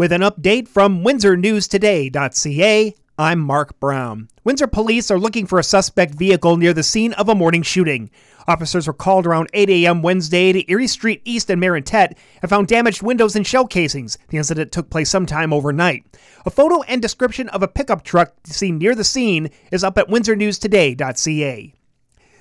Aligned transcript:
With 0.00 0.12
an 0.12 0.22
update 0.22 0.66
from 0.66 1.04
WindsorNewsToday.ca, 1.04 2.94
I'm 3.18 3.38
Mark 3.38 3.78
Brown. 3.78 4.30
Windsor 4.44 4.66
police 4.66 5.10
are 5.10 5.18
looking 5.18 5.44
for 5.44 5.58
a 5.58 5.62
suspect 5.62 6.14
vehicle 6.14 6.56
near 6.56 6.72
the 6.72 6.82
scene 6.82 7.12
of 7.12 7.28
a 7.28 7.34
morning 7.34 7.60
shooting. 7.60 8.08
Officers 8.48 8.86
were 8.86 8.94
called 8.94 9.26
around 9.26 9.50
8 9.52 9.68
a.m. 9.68 10.00
Wednesday 10.00 10.54
to 10.54 10.70
Erie 10.72 10.86
Street 10.86 11.20
East 11.26 11.50
and 11.50 11.60
Marentette 11.60 12.16
and 12.40 12.48
found 12.48 12.68
damaged 12.68 13.02
windows 13.02 13.36
and 13.36 13.46
shell 13.46 13.66
casings. 13.66 14.16
The 14.28 14.38
incident 14.38 14.72
took 14.72 14.88
place 14.88 15.10
sometime 15.10 15.52
overnight. 15.52 16.06
A 16.46 16.50
photo 16.50 16.80
and 16.84 17.02
description 17.02 17.50
of 17.50 17.62
a 17.62 17.68
pickup 17.68 18.02
truck 18.02 18.32
seen 18.44 18.78
near 18.78 18.94
the 18.94 19.04
scene 19.04 19.50
is 19.70 19.84
up 19.84 19.98
at 19.98 20.08
WindsorNewsToday.ca. 20.08 21.74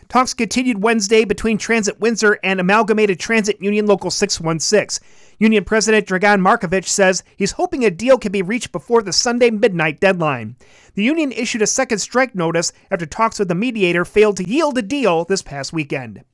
Talks 0.10 0.34
continued 0.34 0.82
Wednesday 0.82 1.24
between 1.24 1.60
Transit 1.60 2.00
Windsor 2.00 2.40
and 2.42 2.60
Amalgamated 2.60 3.20
Transit 3.20 3.62
Union 3.62 3.86
Local 3.86 4.10
616. 4.10 5.06
Union 5.40 5.64
President 5.64 6.06
Dragan 6.06 6.42
Markovic 6.42 6.86
says 6.86 7.24
he's 7.38 7.54
hoping 7.54 7.86
a 7.86 7.90
deal 7.90 8.18
can 8.18 8.34
be 8.34 8.42
reached 8.42 8.74
before 8.74 9.02
the 9.02 9.14
Sunday 9.14 9.50
midnight 9.50 10.02
deadline. 10.02 10.58
The 10.96 11.04
union 11.04 11.32
issued 11.32 11.62
a 11.62 11.68
second 11.68 12.00
strike 12.00 12.36
notice 12.36 12.74
after 12.92 13.06
talks 13.06 13.40
with 13.40 13.48
the 13.48 13.56
mediator 13.56 14.04
failed 14.04 14.36
to 14.38 14.48
yield 14.48 14.78
a 14.78 14.82
deal 14.82 15.24
this 15.24 15.42
past 15.42 15.72
weekend. 15.72 16.26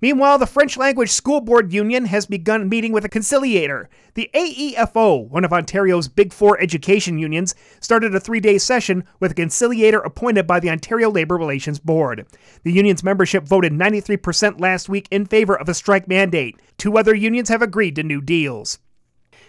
Meanwhile, 0.00 0.38
the 0.38 0.46
French 0.46 0.76
language 0.76 1.10
school 1.10 1.40
board 1.40 1.72
union 1.72 2.06
has 2.06 2.26
begun 2.26 2.68
meeting 2.68 2.92
with 2.92 3.04
a 3.04 3.08
conciliator. 3.08 3.88
The 4.14 4.30
AEFO, 4.34 5.28
one 5.28 5.44
of 5.44 5.52
Ontario's 5.52 6.08
big 6.08 6.32
four 6.32 6.60
education 6.60 7.18
unions, 7.18 7.54
started 7.80 8.14
a 8.14 8.20
three 8.20 8.40
day 8.40 8.58
session 8.58 9.04
with 9.20 9.32
a 9.32 9.34
conciliator 9.34 10.00
appointed 10.00 10.46
by 10.46 10.60
the 10.60 10.70
Ontario 10.70 11.10
Labour 11.10 11.36
Relations 11.36 11.78
Board. 11.78 12.26
The 12.62 12.72
union's 12.72 13.04
membership 13.04 13.44
voted 13.44 13.72
93% 13.72 14.60
last 14.60 14.88
week 14.88 15.08
in 15.10 15.24
favor 15.24 15.58
of 15.58 15.68
a 15.68 15.74
strike 15.74 16.08
mandate. 16.08 16.60
Two 16.78 16.98
other 16.98 17.14
unions 17.14 17.48
have 17.48 17.62
agreed 17.62 17.96
to 17.96 18.02
new 18.02 18.20
deals. 18.20 18.78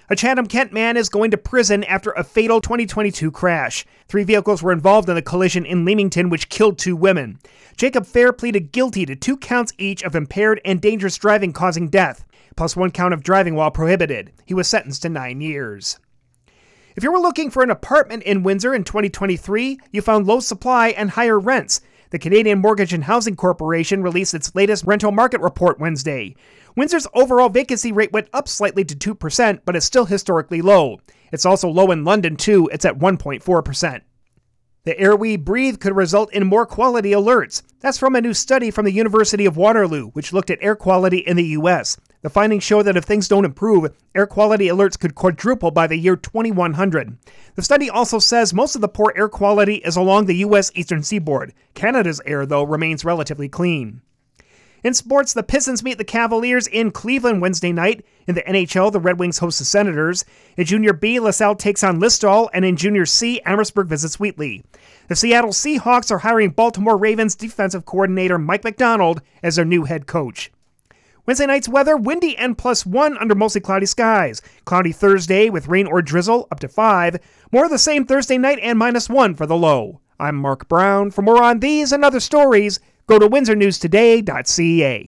A 0.09 0.15
Chatham 0.15 0.47
Kent 0.47 0.71
man 0.71 0.95
is 0.95 1.09
going 1.09 1.31
to 1.31 1.37
prison 1.37 1.83
after 1.83 2.11
a 2.11 2.23
fatal 2.23 2.61
2022 2.61 3.29
crash. 3.29 3.85
Three 4.07 4.23
vehicles 4.23 4.63
were 4.63 4.71
involved 4.71 5.09
in 5.09 5.15
the 5.15 5.21
collision 5.21 5.65
in 5.65 5.83
Leamington, 5.83 6.29
which 6.29 6.47
killed 6.47 6.77
two 6.77 6.95
women. 6.95 7.39
Jacob 7.75 8.05
Fair 8.05 8.31
pleaded 8.31 8.71
guilty 8.71 9.05
to 9.05 9.17
two 9.17 9.35
counts 9.35 9.73
each 9.77 10.01
of 10.03 10.15
impaired 10.15 10.61
and 10.63 10.79
dangerous 10.79 11.17
driving 11.17 11.51
causing 11.51 11.89
death, 11.89 12.23
plus 12.55 12.73
one 12.73 12.89
count 12.89 13.13
of 13.13 13.21
driving 13.21 13.53
while 13.53 13.69
prohibited. 13.69 14.31
He 14.45 14.53
was 14.53 14.69
sentenced 14.69 15.01
to 15.01 15.09
nine 15.09 15.41
years. 15.41 15.99
If 16.95 17.03
you 17.03 17.11
were 17.11 17.19
looking 17.19 17.51
for 17.51 17.61
an 17.61 17.69
apartment 17.69 18.23
in 18.23 18.43
Windsor 18.43 18.73
in 18.73 18.85
2023, 18.85 19.77
you 19.91 20.01
found 20.01 20.25
low 20.25 20.39
supply 20.39 20.87
and 20.87 21.09
higher 21.09 21.37
rents. 21.37 21.81
The 22.09 22.19
Canadian 22.19 22.59
Mortgage 22.59 22.93
and 22.93 23.03
Housing 23.03 23.35
Corporation 23.35 24.01
released 24.01 24.33
its 24.33 24.55
latest 24.55 24.85
rental 24.85 25.11
market 25.11 25.41
report 25.41 25.79
Wednesday. 25.79 26.35
Windsor's 26.75 27.07
overall 27.13 27.49
vacancy 27.49 27.91
rate 27.91 28.13
went 28.13 28.29
up 28.31 28.47
slightly 28.47 28.85
to 28.85 28.95
2%, 28.95 29.59
but 29.65 29.75
is 29.75 29.83
still 29.83 30.05
historically 30.05 30.61
low. 30.61 30.99
It's 31.31 31.45
also 31.45 31.67
low 31.67 31.91
in 31.91 32.05
London, 32.05 32.37
too. 32.37 32.69
It's 32.71 32.85
at 32.85 32.99
1.4%. 32.99 34.01
The 34.85 34.97
air 34.97 35.17
we 35.17 35.35
breathe 35.35 35.79
could 35.81 35.97
result 35.97 36.31
in 36.31 36.47
more 36.47 36.65
quality 36.65 37.11
alerts. 37.11 37.61
That's 37.81 37.97
from 37.97 38.15
a 38.15 38.21
new 38.21 38.33
study 38.33 38.71
from 38.71 38.85
the 38.85 38.93
University 38.93 39.45
of 39.45 39.57
Waterloo, 39.57 40.11
which 40.11 40.31
looked 40.31 40.49
at 40.49 40.59
air 40.61 40.77
quality 40.77 41.17
in 41.17 41.35
the 41.35 41.43
U.S. 41.43 41.97
The 42.23 42.29
findings 42.31 42.63
show 42.63 42.81
that 42.81 42.97
if 42.97 43.03
things 43.03 43.27
don't 43.27 43.45
improve, 43.45 43.93
air 44.15 44.25
quality 44.25 44.67
alerts 44.67 44.99
could 44.99 45.13
quadruple 45.13 45.69
by 45.69 45.85
the 45.85 45.97
year 45.97 46.15
2100. 46.15 47.17
The 47.55 47.61
study 47.61 47.89
also 47.89 48.17
says 48.17 48.53
most 48.53 48.75
of 48.75 48.81
the 48.81 48.87
poor 48.87 49.13
air 49.15 49.29
quality 49.29 49.75
is 49.75 49.95
along 49.95 50.25
the 50.25 50.37
U.S. 50.37 50.71
eastern 50.73 51.03
seaboard. 51.03 51.53
Canada's 51.75 52.19
air, 52.25 52.45
though, 52.45 52.63
remains 52.63 53.05
relatively 53.05 53.47
clean. 53.47 54.01
In 54.83 54.93
sports, 54.93 55.33
the 55.33 55.43
Pistons 55.43 55.83
meet 55.83 55.97
the 55.97 56.03
Cavaliers 56.03 56.67
in 56.67 56.91
Cleveland 56.91 57.41
Wednesday 57.41 57.71
night. 57.71 58.05
In 58.27 58.35
the 58.35 58.43
NHL, 58.43 58.91
the 58.91 58.99
Red 58.99 59.19
Wings 59.19 59.39
host 59.39 59.59
the 59.59 59.65
Senators. 59.65 60.23
In 60.55 60.65
Junior 60.65 60.93
B, 60.93 61.19
LaSalle 61.19 61.55
takes 61.55 61.83
on 61.83 61.99
Listowel, 61.99 62.49
and 62.53 62.63
in 62.63 62.77
Junior 62.77 63.05
C, 63.05 63.41
Amherstburg 63.45 63.87
visits 63.87 64.19
Wheatley. 64.19 64.63
The 65.07 65.15
Seattle 65.15 65.51
Seahawks 65.51 66.11
are 66.11 66.19
hiring 66.19 66.51
Baltimore 66.51 66.97
Ravens 66.97 67.35
defensive 67.35 67.85
coordinator 67.85 68.37
Mike 68.37 68.63
Macdonald 68.63 69.21
as 69.43 69.55
their 69.55 69.65
new 69.65 69.85
head 69.85 70.07
coach. 70.07 70.51
Wednesday 71.27 71.45
night's 71.45 71.67
weather 71.67 71.97
windy 71.97 72.37
and 72.37 72.57
plus 72.57 72.85
one 72.85 73.17
under 73.17 73.35
mostly 73.35 73.59
cloudy 73.59 73.85
skies. 73.85 74.41
Cloudy 74.63 74.93
Thursday 74.93 75.49
with 75.49 75.67
rain 75.67 75.85
or 75.85 76.01
drizzle 76.01 76.47
up 76.49 76.61
to 76.61 76.69
five. 76.69 77.17
More 77.51 77.65
of 77.65 77.69
the 77.69 77.77
same 77.77 78.05
Thursday 78.05 78.37
night 78.37 78.59
and 78.61 78.79
minus 78.79 79.09
one 79.09 79.35
for 79.35 79.45
the 79.45 79.57
low. 79.57 79.99
I'm 80.21 80.37
Mark 80.37 80.69
Brown. 80.69 81.11
For 81.11 81.21
more 81.21 81.43
on 81.43 81.59
these 81.59 81.91
and 81.91 82.05
other 82.05 82.21
stories, 82.21 82.79
go 83.07 83.19
to 83.19 83.27
windsornewstoday.ca. 83.27 85.05